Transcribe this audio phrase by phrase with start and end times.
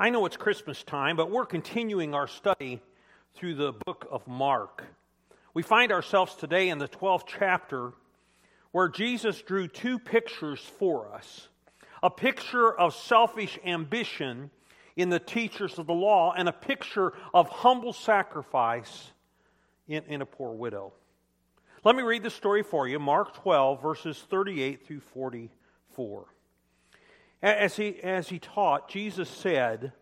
[0.00, 2.80] I know it's Christmas time, but we're continuing our study
[3.34, 4.82] through the book of Mark.
[5.52, 7.92] We find ourselves today in the 12th chapter
[8.72, 11.48] where Jesus drew two pictures for us
[12.02, 14.50] a picture of selfish ambition
[14.96, 19.12] in the teachers of the law, and a picture of humble sacrifice
[19.86, 20.94] in, in a poor widow.
[21.84, 26.24] Let me read the story for you Mark 12, verses 38 through 44.
[27.42, 29.92] As he, as he taught, Jesus said,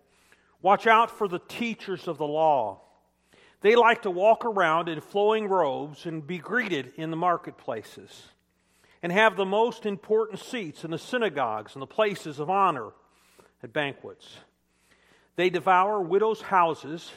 [0.60, 2.80] Watch out for the teachers of the law.
[3.60, 8.28] They like to walk around in flowing robes and be greeted in the marketplaces,
[9.02, 12.90] and have the most important seats in the synagogues and the places of honor
[13.62, 14.38] at banquets.
[15.36, 17.12] They devour widows' houses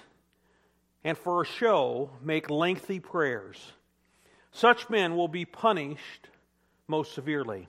[1.04, 3.74] and for a show make lengthy prayers.
[4.52, 6.28] Such men will be punished
[6.88, 7.68] most severely.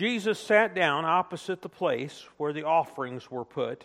[0.00, 3.84] Jesus sat down opposite the place where the offerings were put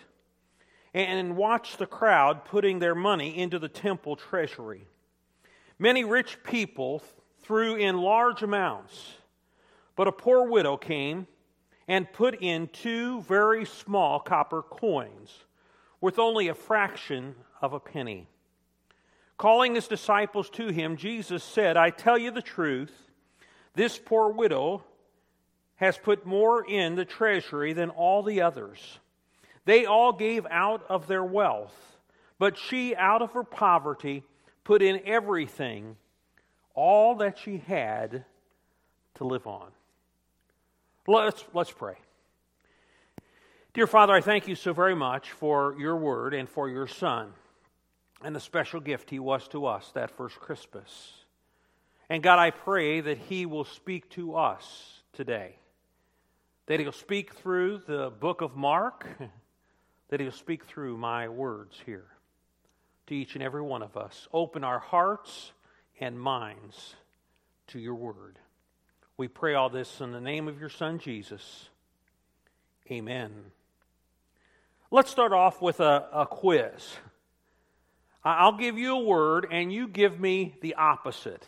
[0.94, 4.88] and watched the crowd putting their money into the temple treasury.
[5.78, 7.04] Many rich people
[7.42, 9.16] threw in large amounts,
[9.98, 11.28] but a poor widow came
[11.86, 15.44] and put in two very small copper coins
[16.00, 18.30] worth only a fraction of a penny.
[19.38, 23.12] Calling his disciples to him, Jesus said, I tell you the truth,
[23.74, 24.86] this poor widow
[25.78, 29.00] has put more in the treasury than all the others.
[29.66, 31.98] They all gave out of their wealth,
[32.38, 34.24] but she, out of her poverty,
[34.64, 35.98] put in everything,
[36.74, 38.26] all that she had
[39.16, 39.68] to live on.
[41.08, 41.96] Let's, let's pray.
[43.74, 47.32] Dear Father, I thank you so very much for your word and for your Son
[48.24, 51.14] and the special gift he was to us that first Christmas.
[52.10, 55.58] And God, I pray that he will speak to us today,
[56.68, 59.08] that he'll speak through the book of Mark,
[60.10, 62.08] that he'll speak through my words here
[63.08, 64.28] to each and every one of us.
[64.34, 65.52] Open our hearts
[66.00, 66.96] and minds
[67.68, 68.40] to your word.
[69.18, 71.70] We pray all this in the name of your Son, Jesus.
[72.92, 73.32] Amen.
[74.92, 76.98] Let's start off with a, a quiz.
[78.24, 81.46] I'll give you a word, and you give me the opposite.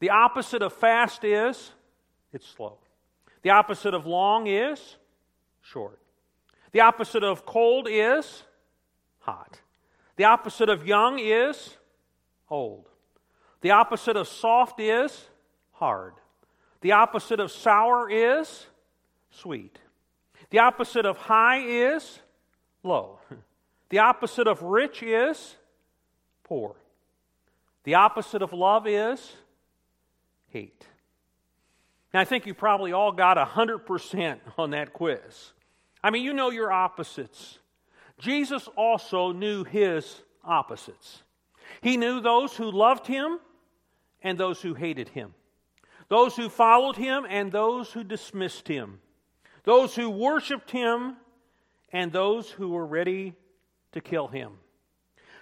[0.00, 1.72] The opposite of fast is
[2.32, 2.78] it's slow.
[3.46, 4.96] The opposite of long is
[5.62, 6.00] short.
[6.72, 8.42] The opposite of cold is
[9.20, 9.60] hot.
[10.16, 11.76] The opposite of young is
[12.50, 12.88] old.
[13.60, 15.28] The opposite of soft is
[15.70, 16.14] hard.
[16.80, 18.66] The opposite of sour is
[19.30, 19.78] sweet.
[20.50, 22.18] The opposite of high is
[22.82, 23.20] low.
[23.90, 25.54] The opposite of rich is
[26.42, 26.74] poor.
[27.84, 29.36] The opposite of love is
[30.48, 30.84] hate.
[32.14, 35.52] Now, I think you probably all got 100% on that quiz.
[36.02, 37.58] I mean, you know your opposites.
[38.18, 41.22] Jesus also knew his opposites.
[41.82, 43.38] He knew those who loved him
[44.22, 45.34] and those who hated him
[46.08, 49.00] those who followed him and those who dismissed him,
[49.64, 51.16] those who worshiped him
[51.92, 53.34] and those who were ready
[53.92, 54.52] to kill him.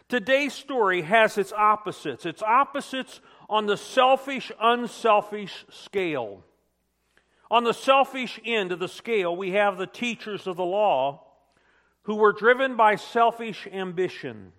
[0.09, 2.27] Today's story has its opposites.
[2.27, 6.45] Its opposites on the selfish, unselfish scale.
[7.55, 11.23] On the selfish end of the scale, we have the teachers of the law
[12.03, 14.51] who were driven by selfish ambition.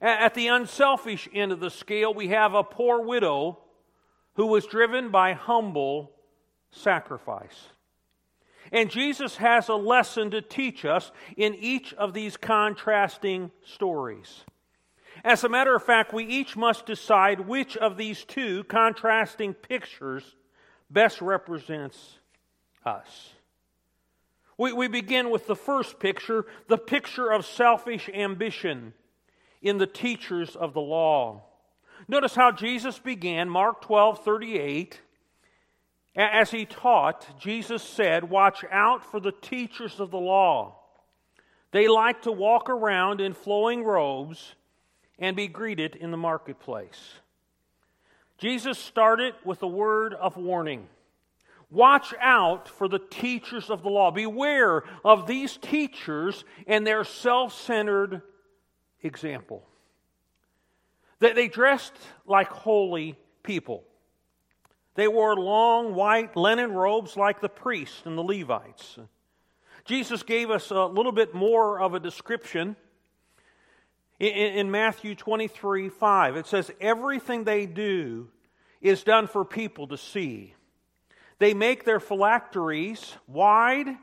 [0.00, 3.60] At the unselfish end of the scale, we have a poor widow
[4.34, 6.10] who was driven by humble
[6.72, 7.68] sacrifice.
[8.72, 14.40] And Jesus has a lesson to teach us in each of these contrasting stories.
[15.22, 20.34] As a matter of fact, we each must decide which of these two contrasting pictures
[20.92, 22.18] best represents
[22.84, 23.30] us.
[24.58, 28.92] We, we begin with the first picture, the picture of selfish ambition
[29.60, 31.44] in the teachers of the law.
[32.08, 35.00] Notice how Jesus began, Mark 12 38.
[36.14, 40.76] As he taught, Jesus said, Watch out for the teachers of the law.
[41.70, 44.54] They like to walk around in flowing robes
[45.18, 47.14] and be greeted in the marketplace.
[48.42, 50.88] Jesus started with a word of warning.
[51.70, 54.10] Watch out for the teachers of the law.
[54.10, 58.20] Beware of these teachers and their self centered
[59.00, 59.64] example.
[61.20, 61.92] That they dressed
[62.26, 63.84] like holy people.
[64.96, 68.98] They wore long white linen robes like the priests and the Levites.
[69.84, 72.74] Jesus gave us a little bit more of a description
[74.28, 76.36] in, Matthew 23 5.
[76.36, 78.28] It says, Everything they do
[78.80, 80.54] is done for people to see.
[81.38, 83.96] They make their phylacteries wide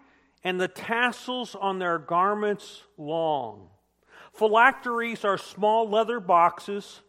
[0.44, 3.70] and the tassels on their garments long.
[4.34, 7.02] Phylacteries are small leather boxes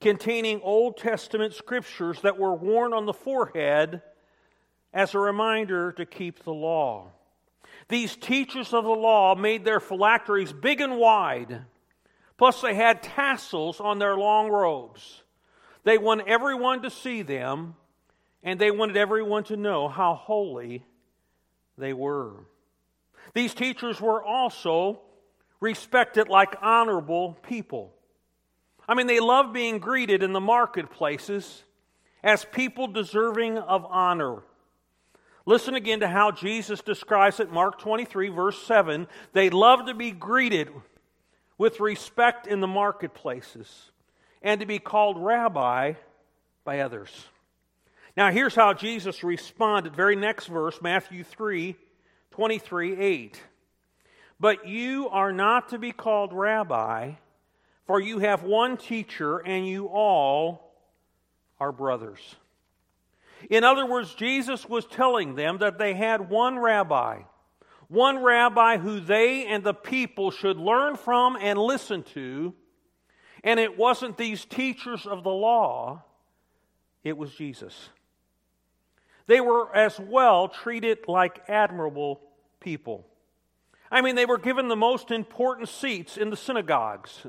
[0.00, 4.02] containing Old Testament scriptures that were worn on the forehead
[4.92, 7.10] as a reminder to keep the law.
[7.88, 11.62] These teachers of the law made their phylacteries big and wide,
[12.36, 15.22] plus, they had tassels on their long robes.
[15.84, 17.76] They wanted everyone to see them,
[18.42, 20.84] and they wanted everyone to know how holy
[21.78, 22.44] they were.
[23.34, 25.00] These teachers were also
[25.60, 27.92] respected like honorable people.
[28.88, 31.64] I mean, they loved being greeted in the marketplaces
[32.22, 34.42] as people deserving of honor.
[35.44, 39.06] Listen again to how Jesus describes it, Mark 23, verse 7.
[39.32, 40.70] They love to be greeted
[41.58, 43.90] with respect in the marketplaces
[44.42, 45.94] and to be called rabbi
[46.64, 47.10] by others.
[48.16, 49.94] Now, here's how Jesus responded.
[49.94, 51.76] Very next verse, Matthew 3
[52.30, 53.42] 23 8.
[54.38, 57.12] But you are not to be called rabbi,
[57.86, 60.74] for you have one teacher, and you all
[61.58, 62.36] are brothers.
[63.48, 67.20] In other words, Jesus was telling them that they had one rabbi,
[67.88, 72.54] one rabbi who they and the people should learn from and listen to.
[73.44, 76.02] And it wasn't these teachers of the law,
[77.04, 77.90] it was Jesus.
[79.26, 82.20] They were as well treated like admirable
[82.60, 83.06] people.
[83.90, 87.24] I mean, they were given the most important seats in the synagogues.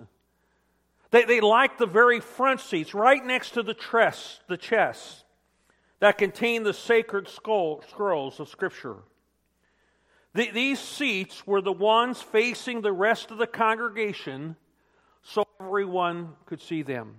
[1.12, 5.24] They, they liked the very front seats, right next to the chest, the chest
[6.00, 8.98] that contained the sacred scrolls of Scripture.
[10.38, 14.56] The, these seats were the ones facing the rest of the congregation
[15.24, 17.16] so everyone could see them.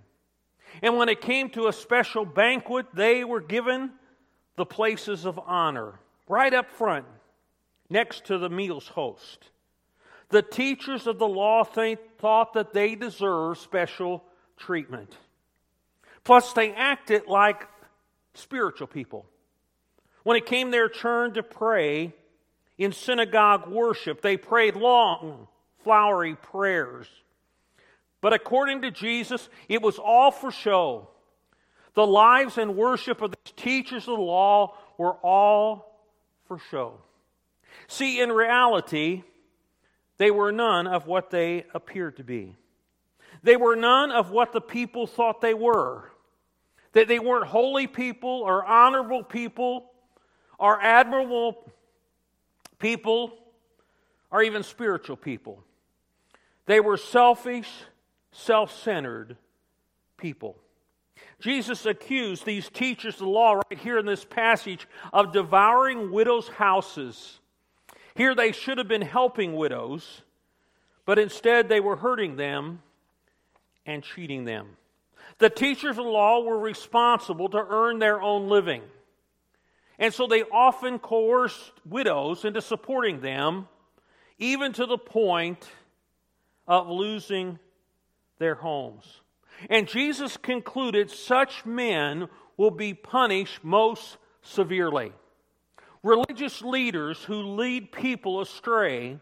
[0.82, 3.90] And when it came to a special banquet, they were given
[4.54, 5.98] the places of honor
[6.28, 7.06] right up front
[7.90, 9.50] next to the meal's host.
[10.28, 14.22] The teachers of the law think, thought that they deserved special
[14.56, 15.16] treatment.
[16.22, 17.66] Plus, they acted like
[18.34, 19.26] spiritual people.
[20.22, 22.14] When it came their turn to pray
[22.78, 25.48] in synagogue worship, they prayed long,
[25.82, 27.08] flowery prayers.
[28.20, 31.08] But according to Jesus, it was all for show.
[31.94, 36.00] The lives and worship of the teachers of the law were all
[36.46, 36.94] for show.
[37.88, 39.24] See, in reality,
[40.18, 42.56] they were none of what they appeared to be.
[43.42, 46.10] They were none of what the people thought they were.
[46.92, 49.90] That they weren't holy people or honorable people
[50.58, 51.70] or admirable
[52.78, 53.32] people
[54.30, 55.62] or even spiritual people.
[56.66, 57.68] They were selfish,
[58.32, 59.36] self centered
[60.16, 60.56] people.
[61.40, 66.48] Jesus accused these teachers of the law right here in this passage of devouring widows'
[66.48, 67.40] houses
[68.18, 70.22] here they should have been helping widows,
[71.06, 72.82] but instead they were hurting them
[73.86, 74.76] and cheating them.
[75.38, 78.82] The teachers of the law were responsible to earn their own living.
[79.98, 83.68] And so they often coerced widows into supporting them,
[84.38, 85.68] even to the point
[86.66, 87.58] of losing
[88.38, 89.20] their homes.
[89.68, 95.12] And Jesus concluded such men will be punished most severely
[96.02, 99.18] religious leaders who lead people astray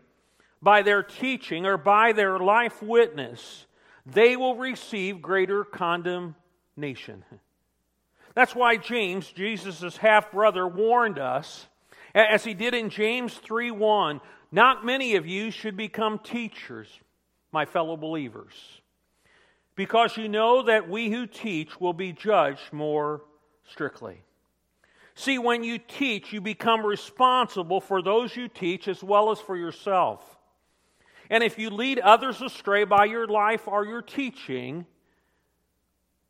[0.62, 3.66] by their teaching or by their life witness,
[4.04, 7.24] they will receive greater condemnation.
[8.36, 11.68] That's why James, Jesus' half brother, warned us,
[12.14, 14.20] as he did in James 3 1,
[14.52, 16.86] not many of you should become teachers,
[17.50, 18.52] my fellow believers,
[19.74, 23.22] because you know that we who teach will be judged more
[23.64, 24.20] strictly.
[25.14, 29.56] See, when you teach, you become responsible for those you teach as well as for
[29.56, 30.20] yourself.
[31.30, 34.84] And if you lead others astray by your life or your teaching,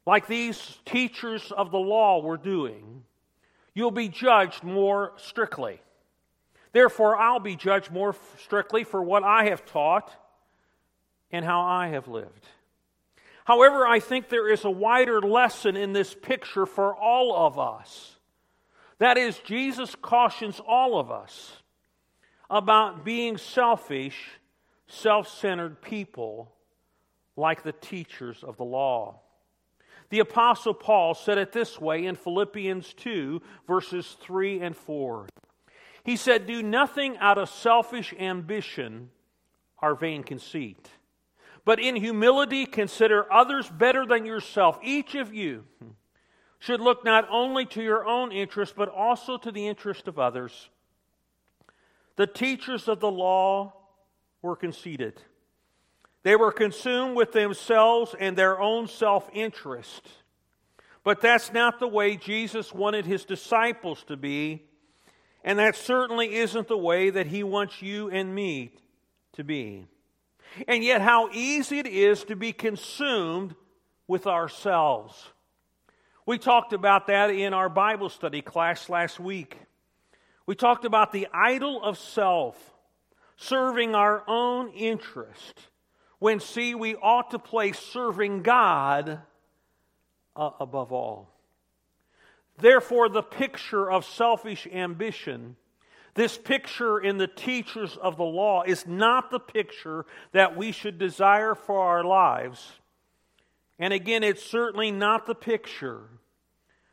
[0.07, 3.03] like these teachers of the law were doing,
[3.75, 5.81] you'll be judged more strictly.
[6.73, 10.13] Therefore, I'll be judged more strictly for what I have taught
[11.33, 12.47] and how I have lived.
[13.45, 18.17] However, I think there is a wider lesson in this picture for all of us.
[18.99, 21.53] That is, Jesus cautions all of us
[22.49, 24.17] about being selfish,
[24.87, 26.53] self centered people
[27.37, 29.21] like the teachers of the law.
[30.11, 35.27] The Apostle Paul said it this way in Philippians 2, verses 3 and 4.
[36.05, 39.11] He said, Do nothing out of selfish ambition
[39.83, 40.89] or vain conceit,
[41.65, 45.65] but in humility consider others better than yourself, each of you
[46.59, 50.71] should look not only to your own interest, but also to the interest of others.
[52.17, 53.75] The teachers of the law
[54.43, 55.21] were conceited.
[56.27, 60.09] They were consumed with themselves and their own self interest.
[61.05, 64.65] But that's not the way Jesus wanted his disciples to be,
[65.45, 68.73] and that certainly isn't the way that he wants you and me
[69.35, 69.87] to be.
[70.67, 73.55] And yet, how easy it is to be consumed
[74.09, 75.29] with ourselves.
[76.27, 79.61] We talked about that in our Bible study class last week.
[80.45, 82.57] We talked about the idol of self,
[83.37, 85.69] serving our own interest
[86.19, 89.21] when, see, we ought to place serving God
[90.35, 91.31] uh, above all.
[92.59, 95.57] Therefore, the picture of selfish ambition,
[96.15, 100.99] this picture in the teachers of the law, is not the picture that we should
[100.99, 102.73] desire for our lives.
[103.79, 106.05] And again, it's certainly not the picture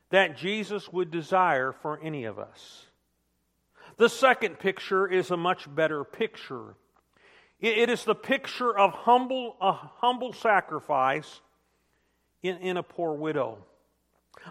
[0.09, 2.87] that Jesus would desire for any of us.
[3.97, 6.75] The second picture is a much better picture.
[7.63, 11.39] It is the picture of humble, a humble sacrifice
[12.41, 13.59] in, in a poor widow.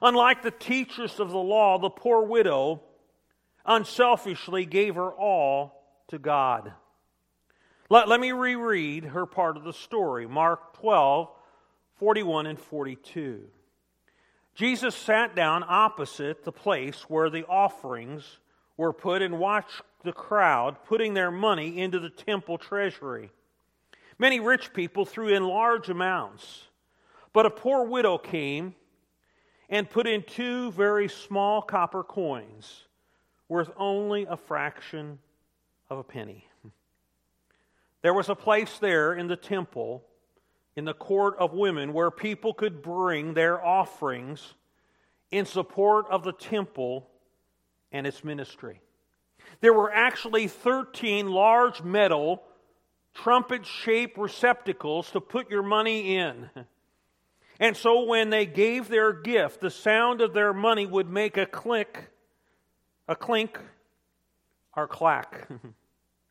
[0.00, 2.80] Unlike the teachers of the law, the poor widow
[3.66, 6.72] unselfishly gave her all to God.
[7.90, 11.28] Let, let me reread her part of the story Mark 12,
[11.98, 13.42] 41 and 42.
[14.54, 18.38] Jesus sat down opposite the place where the offerings
[18.76, 23.30] were put and watched the crowd putting their money into the temple treasury.
[24.18, 26.68] Many rich people threw in large amounts,
[27.32, 28.74] but a poor widow came
[29.68, 32.84] and put in two very small copper coins
[33.48, 35.18] worth only a fraction
[35.88, 36.46] of a penny.
[38.02, 40.04] There was a place there in the temple,
[40.74, 44.54] in the court of women, where people could bring their offerings
[45.30, 47.08] in support of the temple
[47.92, 48.80] and its ministry
[49.60, 52.42] there were actually 13 large metal
[53.14, 56.50] trumpet shaped receptacles to put your money in.
[57.60, 61.46] And so when they gave their gift, the sound of their money would make a
[61.46, 62.10] click,
[63.06, 63.56] a clink,
[64.76, 65.48] or clack,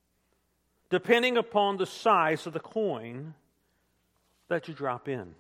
[0.89, 3.34] depending upon the size of the coin
[4.50, 5.36] that you drop in.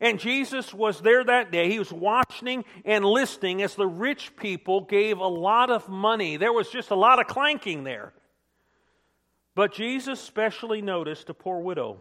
[0.00, 1.70] And Jesus was there that day.
[1.70, 6.36] He was watching and listening as the rich people gave a lot of money.
[6.36, 8.12] There was just a lot of clanking there.
[9.54, 12.00] But Jesus specially noticed a poor widow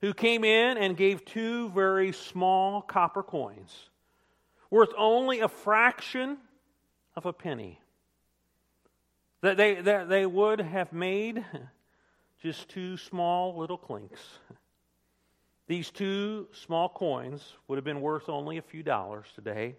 [0.00, 3.90] who came in and gave two very small copper coins
[4.70, 6.36] worth only a fraction
[7.14, 7.80] of a penny.
[9.42, 11.44] That they, that they would have made
[12.42, 14.20] just two small little clinks.
[15.66, 19.76] These two small coins would have been worth only a few dollars today,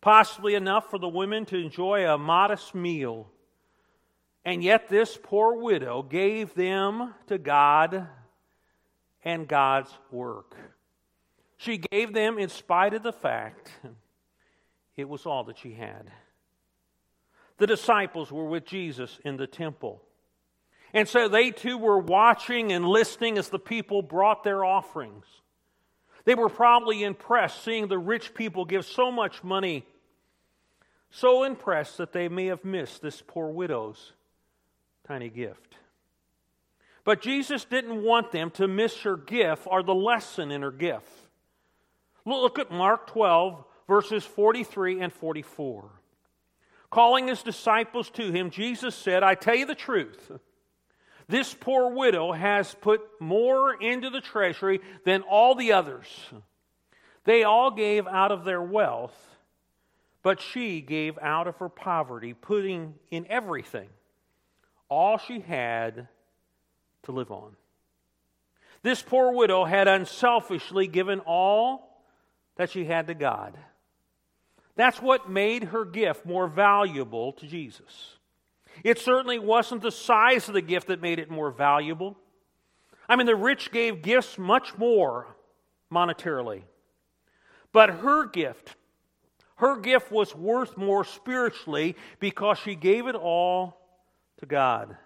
[0.00, 3.28] possibly enough for the women to enjoy a modest meal.
[4.44, 8.08] And yet, this poor widow gave them to God
[9.24, 10.54] and God's work.
[11.56, 13.70] She gave them in spite of the fact
[14.96, 16.10] it was all that she had.
[17.58, 20.02] The disciples were with Jesus in the temple.
[20.94, 25.26] And so they too were watching and listening as the people brought their offerings.
[26.24, 29.84] They were probably impressed seeing the rich people give so much money,
[31.10, 34.12] so impressed that they may have missed this poor widow's
[35.06, 35.76] tiny gift.
[37.02, 41.10] But Jesus didn't want them to miss her gift or the lesson in her gift.
[42.24, 45.90] Look at Mark 12, verses 43 and 44.
[46.90, 50.30] Calling his disciples to him, Jesus said, I tell you the truth.
[51.26, 56.06] This poor widow has put more into the treasury than all the others.
[57.24, 59.16] They all gave out of their wealth,
[60.22, 63.88] but she gave out of her poverty, putting in everything
[64.88, 66.08] all she had
[67.04, 67.56] to live on.
[68.82, 72.02] This poor widow had unselfishly given all
[72.56, 73.56] that she had to God.
[74.76, 78.18] That's what made her gift more valuable to Jesus.
[78.82, 82.16] It certainly wasn't the size of the gift that made it more valuable.
[83.08, 85.36] I mean, the rich gave gifts much more
[85.92, 86.62] monetarily.
[87.72, 88.76] But her gift,
[89.56, 93.80] her gift was worth more spiritually because she gave it all
[94.38, 94.96] to God.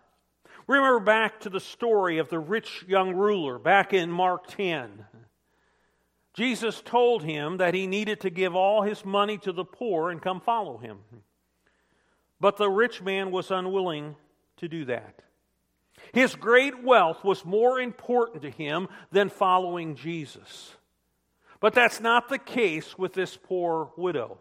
[0.66, 5.06] Remember back to the story of the rich young ruler back in Mark 10.
[6.34, 10.22] Jesus told him that he needed to give all his money to the poor and
[10.22, 10.98] come follow him.
[12.40, 14.16] But the rich man was unwilling
[14.58, 15.22] to do that.
[16.12, 20.74] His great wealth was more important to him than following Jesus.
[21.60, 24.38] But that's not the case with this poor widow.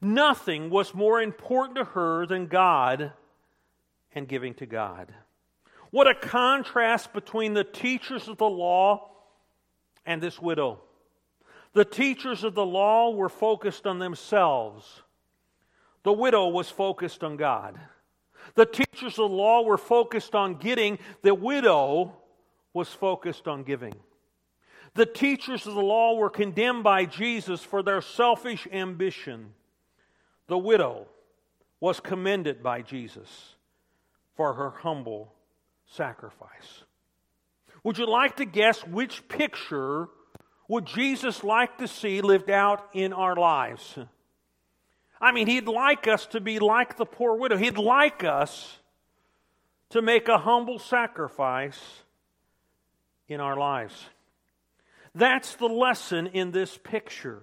[0.00, 3.12] Nothing was more important to her than God
[4.14, 5.12] and giving to God.
[5.90, 9.10] What a contrast between the teachers of the law
[10.06, 10.80] and this widow.
[11.72, 15.02] The teachers of the law were focused on themselves,
[16.02, 17.78] the widow was focused on God.
[18.54, 22.12] The teachers of the law were focused on getting, the widow
[22.72, 23.94] was focused on giving.
[24.94, 29.52] The teachers of the law were condemned by Jesus for their selfish ambition.
[30.48, 31.06] The widow
[31.78, 33.54] was commended by Jesus
[34.36, 35.32] for her humble
[35.86, 36.84] sacrifice.
[37.84, 40.08] Would you like to guess which picture
[40.68, 43.98] would Jesus like to see lived out in our lives?
[45.20, 47.56] I mean, he'd like us to be like the poor widow.
[47.56, 48.78] He'd like us
[49.90, 51.80] to make a humble sacrifice
[53.28, 54.08] in our lives.
[55.14, 57.42] That's the lesson in this picture.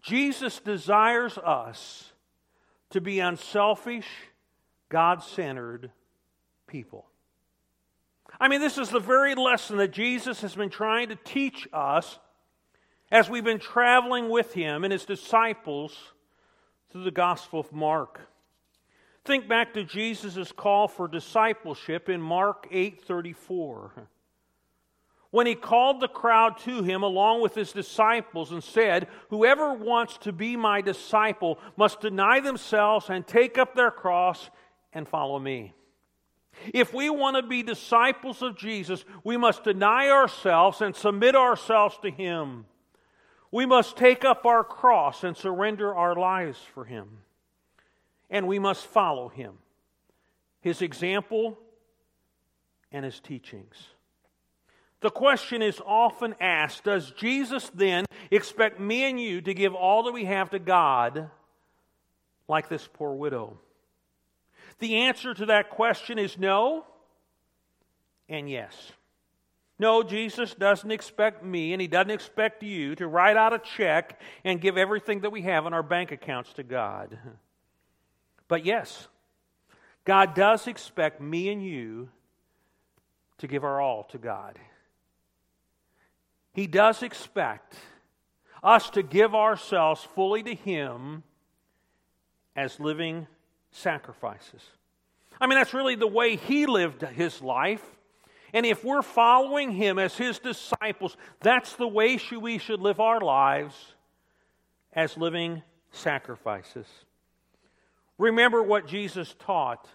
[0.00, 2.12] Jesus desires us
[2.90, 4.06] to be unselfish,
[4.88, 5.90] God centered
[6.66, 7.06] people.
[8.40, 12.18] I mean, this is the very lesson that Jesus has been trying to teach us
[13.10, 15.96] as we've been traveling with him and his disciples
[16.94, 18.20] through the Gospel of Mark.
[19.24, 24.06] Think back to Jesus' call for discipleship in Mark 8:34.
[25.32, 30.18] When he called the crowd to him along with his disciples and said, Whoever wants
[30.18, 34.48] to be my disciple must deny themselves and take up their cross
[34.92, 35.74] and follow me.
[36.72, 41.98] If we want to be disciples of Jesus, we must deny ourselves and submit ourselves
[42.02, 42.66] to Him.
[43.54, 47.18] We must take up our cross and surrender our lives for Him.
[48.28, 49.58] And we must follow Him,
[50.60, 51.56] His example,
[52.90, 53.76] and His teachings.
[55.02, 60.02] The question is often asked Does Jesus then expect me and you to give all
[60.02, 61.30] that we have to God
[62.48, 63.56] like this poor widow?
[64.80, 66.86] The answer to that question is no
[68.28, 68.74] and yes.
[69.78, 74.20] No, Jesus doesn't expect me and he doesn't expect you to write out a check
[74.44, 77.18] and give everything that we have in our bank accounts to God.
[78.46, 79.08] But yes,
[80.04, 82.08] God does expect me and you
[83.38, 84.58] to give our all to God.
[86.52, 87.74] He does expect
[88.62, 91.24] us to give ourselves fully to Him
[92.54, 93.26] as living
[93.72, 94.62] sacrifices.
[95.40, 97.84] I mean, that's really the way he lived his life.
[98.54, 103.20] And if we're following him as his disciples, that's the way we should live our
[103.20, 103.74] lives
[104.92, 106.86] as living sacrifices.
[108.16, 109.88] Remember what Jesus taught.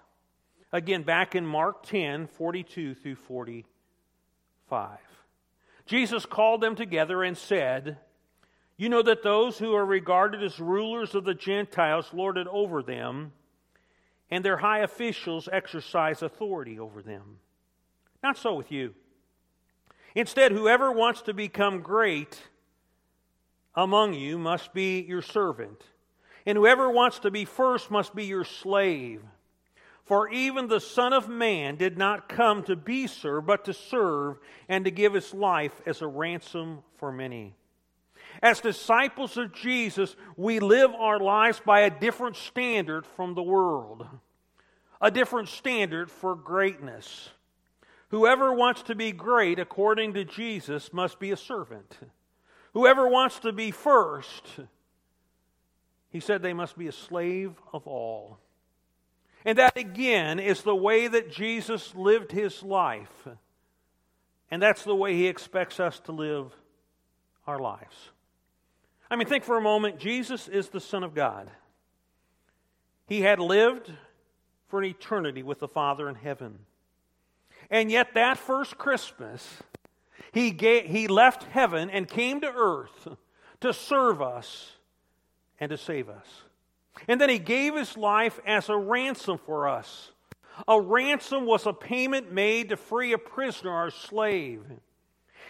[0.74, 5.00] Again, back in Mark 10 42 through 45.
[5.86, 7.98] Jesus called them together and said,
[8.76, 12.84] You know that those who are regarded as rulers of the Gentiles lord it over
[12.84, 13.32] them
[14.30, 17.40] and their high officials exercise authority over them.
[18.22, 18.94] Not so with you.
[20.16, 22.42] Instead, whoever wants to become great
[23.76, 25.84] among you must be your servant,
[26.46, 29.22] and whoever wants to be first must be your slave.
[30.04, 34.40] For even the Son of Man did not come to be served, but to serve
[34.68, 37.54] and to give his life as a ransom for many.
[38.42, 44.08] As disciples of Jesus, we live our lives by a different standard from the world,
[45.00, 47.30] a different standard for greatness.
[48.10, 51.98] Whoever wants to be great according to Jesus must be a servant.
[52.74, 54.46] Whoever wants to be first,
[56.10, 58.40] he said they must be a slave of all.
[59.46, 63.28] And that again is the way that Jesus lived his life.
[64.52, 66.52] And that's the way he expects us to live
[67.46, 68.10] our lives.
[69.10, 71.50] I mean, think for a moment Jesus is the Son of God.
[73.08, 73.92] He had lived
[74.68, 76.60] for an eternity with the Father in heaven.
[77.70, 79.48] And yet, that first Christmas,
[80.32, 83.08] he, gave, he left heaven and came to earth
[83.62, 84.72] to serve us
[85.60, 86.26] and to save us.
[87.08, 90.12] And then he gave his life as a ransom for us.
[90.68, 94.64] A ransom was a payment made to free a prisoner or slave.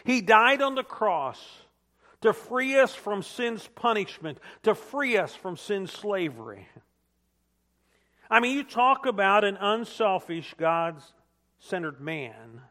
[0.04, 1.44] He died on the cross
[2.22, 6.68] to free us from sin's punishment, to free us from sin's slavery.
[8.30, 11.02] I mean, you talk about an unselfish, God
[11.60, 12.62] centered man.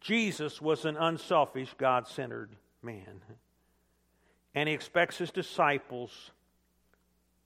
[0.00, 2.50] Jesus was an unselfish, God centered
[2.82, 3.22] man.
[4.54, 6.30] And he expects his disciples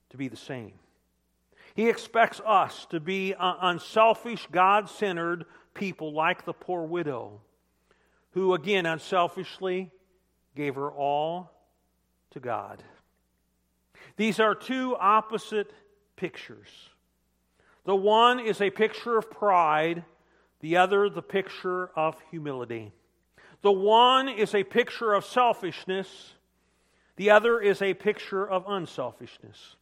[0.09, 0.73] to be the same.
[1.75, 7.41] He expects us to be uh, unselfish, God centered people like the poor widow,
[8.31, 9.91] who again unselfishly
[10.55, 11.51] gave her all
[12.31, 12.81] to God.
[14.15, 15.73] These are two opposite
[16.15, 16.69] pictures.
[17.83, 20.05] The one is a picture of pride,
[20.65, 22.91] the other, the picture of humility.
[23.61, 26.33] The one is a picture of selfishness,
[27.17, 29.75] the other is a picture of unselfishness.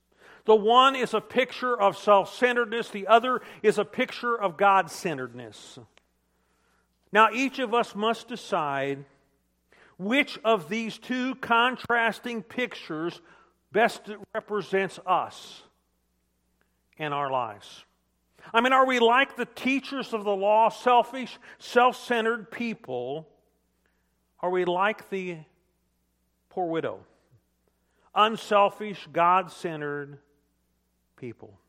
[0.43, 4.91] The one is a picture of self centeredness, the other is a picture of God
[4.91, 5.79] centeredness.
[7.13, 9.05] Now, each of us must decide
[9.97, 13.21] which of these two contrasting pictures
[13.71, 15.63] best represents us
[16.99, 17.85] and our lives.
[18.51, 23.27] I mean, are we like the teachers of the law, selfish, self centered people?
[24.39, 25.37] Are we like the
[26.49, 26.99] poor widow,
[28.13, 30.17] unselfish, God centered
[31.15, 31.59] people?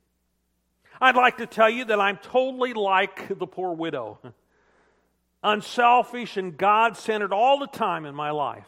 [1.01, 4.19] I'd like to tell you that I'm totally like the poor widow,
[5.43, 8.67] unselfish and God centered all the time in my life.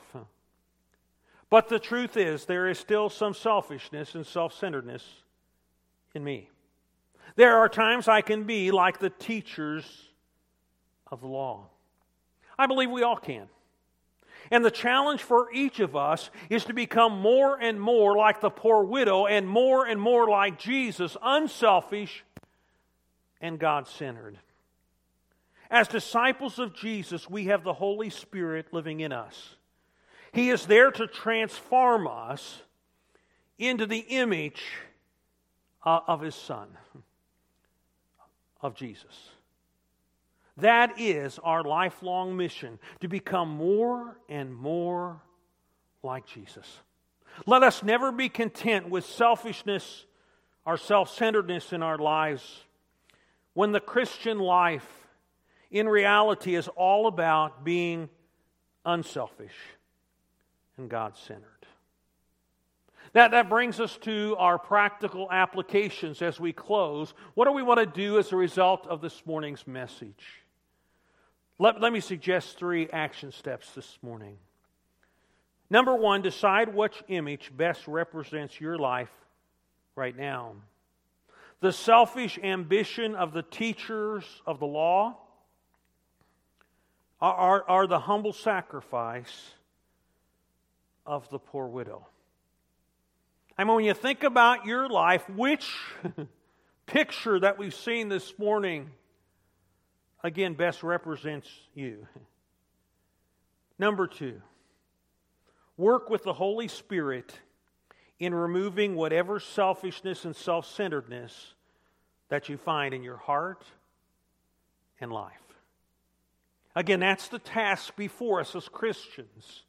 [1.48, 5.04] But the truth is, there is still some selfishness and self centeredness
[6.14, 6.50] in me.
[7.34, 9.84] There are times I can be like the teachers
[11.10, 11.66] of the law.
[12.58, 13.48] I believe we all can.
[14.50, 18.50] And the challenge for each of us is to become more and more like the
[18.50, 22.24] poor widow and more and more like Jesus, unselfish
[23.40, 24.38] and God centered.
[25.68, 29.56] As disciples of Jesus, we have the Holy Spirit living in us.
[30.32, 32.62] He is there to transform us
[33.58, 34.62] into the image
[35.84, 36.68] uh, of His Son
[38.60, 39.30] of Jesus.
[40.58, 45.20] That is our lifelong mission to become more and more
[46.02, 46.80] like Jesus.
[47.44, 50.06] Let us never be content with selfishness
[50.64, 52.64] or self centeredness in our lives
[53.52, 54.86] when the Christian life
[55.70, 58.08] in reality is all about being
[58.84, 59.54] unselfish
[60.78, 61.55] and God centered.
[63.16, 67.14] That, that brings us to our practical applications as we close.
[67.32, 70.44] What do we want to do as a result of this morning's message?
[71.58, 74.36] Let, let me suggest three action steps this morning.
[75.70, 79.08] Number one, decide which image best represents your life
[79.94, 80.52] right now.
[81.60, 85.16] The selfish ambition of the teachers of the law
[87.22, 89.54] are, are the humble sacrifice
[91.06, 92.06] of the poor widow.
[93.58, 95.72] I mean, when you think about your life, which
[96.86, 98.90] picture that we've seen this morning,
[100.22, 102.06] again, best represents you?
[103.78, 104.42] Number two,
[105.76, 107.38] work with the Holy Spirit
[108.18, 111.54] in removing whatever selfishness and self centeredness
[112.28, 113.64] that you find in your heart
[115.00, 115.32] and life.
[116.74, 119.62] Again, that's the task before us as Christians.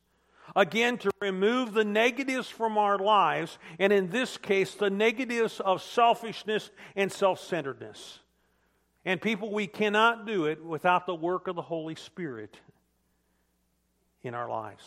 [0.56, 5.82] Again, to remove the negatives from our lives, and in this case, the negatives of
[5.82, 8.20] selfishness and self centeredness.
[9.06, 12.58] And people, we cannot do it without the work of the Holy Spirit
[14.24, 14.84] in our lives.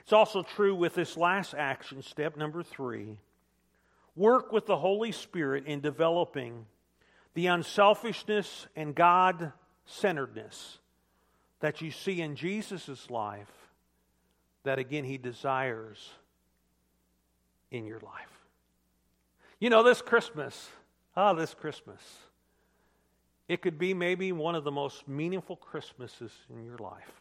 [0.00, 3.16] It's also true with this last action step, number three.
[4.16, 6.66] Work with the Holy Spirit in developing
[7.34, 9.52] the unselfishness and God
[9.86, 10.78] centeredness
[11.60, 13.63] that you see in Jesus' life
[14.64, 16.10] that again He desires
[17.70, 18.40] in your life.
[19.60, 20.68] You know, this Christmas,
[21.16, 22.00] ah, this Christmas,
[23.48, 27.12] it could be maybe one of the most meaningful Christmases in your life.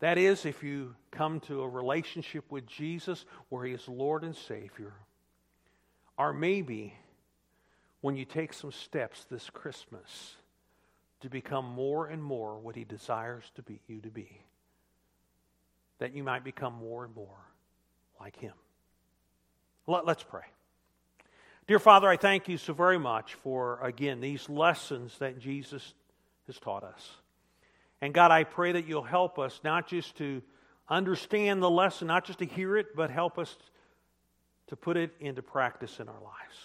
[0.00, 4.36] That is, if you come to a relationship with Jesus where He is Lord and
[4.36, 4.92] Savior.
[6.18, 6.94] Or maybe
[8.00, 10.34] when you take some steps this Christmas
[11.20, 14.42] to become more and more what He desires to be you to be
[15.98, 17.38] that you might become more and more
[18.20, 18.54] like Him.
[19.86, 20.44] Let, us pray.
[21.66, 25.94] Dear Father, I thank you so very much for, again, these lessons that Jesus
[26.46, 27.10] has taught us.
[28.00, 30.42] And God, I pray that you'll help us not just to
[30.88, 33.56] understand the lesson, not just to hear it, but help us
[34.66, 36.56] to put it into practice in our lives.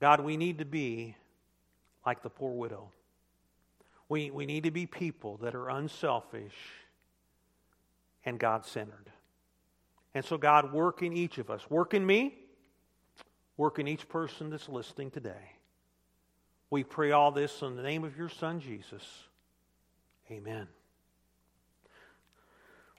[0.00, 1.16] God, we need to be
[2.06, 2.90] like the poor widow.
[4.08, 6.54] We, we need to be people that are unselfish
[8.24, 9.10] and God centered.
[10.14, 11.68] And so, God, work in each of us.
[11.70, 12.34] Work in me,
[13.56, 15.52] work in each person that's listening today.
[16.68, 19.02] We pray all this in the name of your Son, Jesus.
[20.30, 20.68] Amen.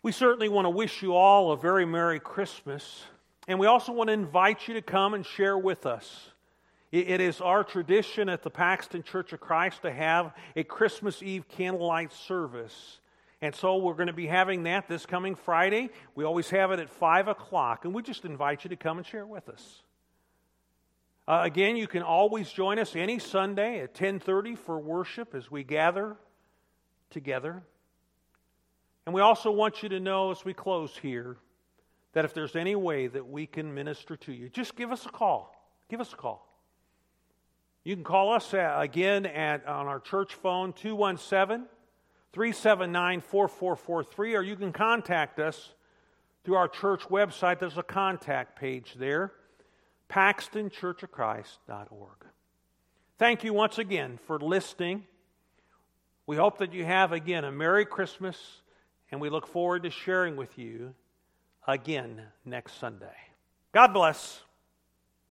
[0.03, 3.03] We certainly want to wish you all a very Merry Christmas.
[3.47, 6.29] And we also want to invite you to come and share with us.
[6.91, 11.47] It is our tradition at the Paxton Church of Christ to have a Christmas Eve
[11.47, 12.99] candlelight service.
[13.41, 15.89] And so we're going to be having that this coming Friday.
[16.13, 19.05] We always have it at 5 o'clock, and we just invite you to come and
[19.07, 19.81] share with us.
[21.27, 25.63] Uh, again, you can always join us any Sunday at 10:30 for worship as we
[25.63, 26.17] gather
[27.09, 27.63] together.
[29.05, 31.37] And we also want you to know as we close here
[32.13, 35.09] that if there's any way that we can minister to you, just give us a
[35.09, 35.55] call.
[35.89, 36.47] Give us a call.
[37.83, 41.67] You can call us uh, again at, on our church phone, 217
[42.33, 45.73] 379 4443, or you can contact us
[46.43, 47.59] through our church website.
[47.59, 49.31] There's a contact page there,
[50.09, 52.25] paxtonchurchofchrist.org.
[53.17, 55.05] Thank you once again for listening.
[56.25, 58.61] We hope that you have, again, a Merry Christmas,
[59.11, 60.93] and we look forward to sharing with you
[61.67, 63.07] again next Sunday.
[63.73, 64.41] God bless.